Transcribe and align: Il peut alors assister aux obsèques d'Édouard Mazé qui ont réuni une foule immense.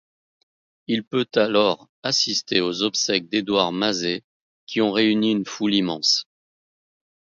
Il 0.87 1.03
peut 1.03 1.27
alors 1.35 1.87
assister 2.01 2.59
aux 2.59 2.81
obsèques 2.81 3.29
d'Édouard 3.29 3.71
Mazé 3.71 4.23
qui 4.65 4.81
ont 4.81 4.91
réuni 4.91 5.31
une 5.31 5.45
foule 5.45 5.75
immense. 5.75 6.27